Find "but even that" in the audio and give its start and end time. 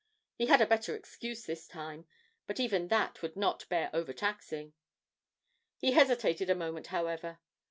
2.47-3.21